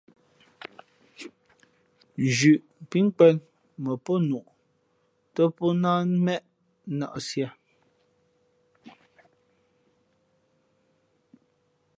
Nzhuʼ 2.23 2.61
pí 2.89 2.97
nkwēn 3.05 3.37
mα 3.83 3.93
pó 4.05 4.13
nuʼ 4.29 4.45
tά 5.33 5.43
pó 5.57 5.65
náh 5.81 5.99
nnéʼ 6.11 6.39
nᾱʼsīē. 6.97 7.47